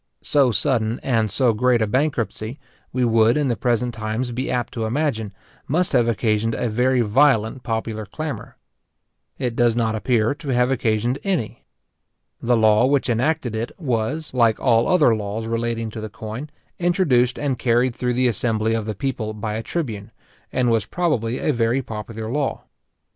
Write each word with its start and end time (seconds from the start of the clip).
So 0.23 0.49
sudden 0.49 0.99
and 1.03 1.29
so 1.29 1.53
great 1.53 1.79
a 1.79 1.85
bankruptcy, 1.85 2.57
we 2.91 3.03
should 3.03 3.37
in 3.37 3.49
the 3.49 3.55
present 3.55 3.93
times 3.93 4.31
be 4.31 4.49
apt 4.49 4.73
to 4.73 4.85
imagine, 4.85 5.31
must 5.67 5.91
have 5.93 6.07
occasioned 6.07 6.55
a 6.55 6.69
very 6.69 7.01
violent 7.01 7.61
popular 7.61 8.07
clamour. 8.07 8.57
It 9.37 9.55
does 9.55 9.75
not 9.75 9.93
appear 9.93 10.33
to 10.33 10.47
have 10.49 10.71
occasioned 10.71 11.19
any. 11.23 11.65
The 12.41 12.57
law 12.57 12.87
which 12.87 13.11
enacted 13.11 13.55
it 13.55 13.71
was, 13.79 14.33
like 14.33 14.59
all 14.59 14.87
other 14.87 15.15
laws 15.15 15.45
relating 15.45 15.91
to 15.91 16.01
the 16.01 16.09
coin, 16.09 16.49
introduced 16.79 17.37
and 17.37 17.59
carried 17.59 17.93
through 17.93 18.13
the 18.15 18.25
assembly 18.27 18.73
of 18.73 18.87
the 18.87 18.95
people 18.95 19.33
by 19.35 19.53
a 19.53 19.61
tribune, 19.61 20.09
and 20.51 20.71
was 20.71 20.87
probably 20.87 21.37
a 21.37 21.53
very 21.53 21.83
popular 21.83 22.27
law. 22.27 22.63